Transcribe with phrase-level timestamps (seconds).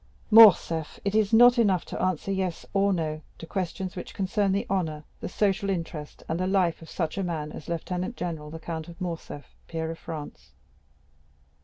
[0.31, 4.65] '""Morcerf, it is not enough to answer 'yes' or 'no' to questions which concern the
[4.67, 8.57] honor, the social interest, and the life of such a man as Lieutenant général the
[8.57, 10.53] Count of Morcerf, peer of France."